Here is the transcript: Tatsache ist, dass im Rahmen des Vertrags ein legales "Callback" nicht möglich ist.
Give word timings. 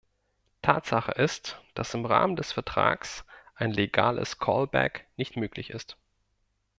Tatsache 0.63 1.11
ist, 1.11 1.61
dass 1.75 1.93
im 1.93 2.05
Rahmen 2.07 2.35
des 2.35 2.53
Vertrags 2.53 3.23
ein 3.53 3.69
legales 3.71 4.39
"Callback" 4.39 5.05
nicht 5.15 5.37
möglich 5.37 5.69
ist. 5.69 5.95